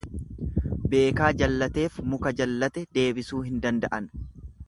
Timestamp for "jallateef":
1.41-1.99